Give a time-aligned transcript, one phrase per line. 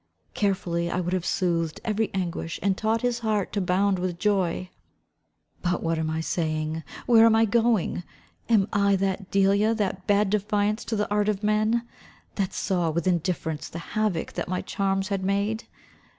[0.33, 4.71] Carefully I would have soothed every anguish, and taught his heart to bound with joy.
[5.61, 6.81] But what am I saying?
[7.05, 8.01] Where am I going?
[8.49, 11.87] Am I that Delia that bad defiance to the art of men,
[12.33, 15.65] that saw with indifference the havock that my charms had made!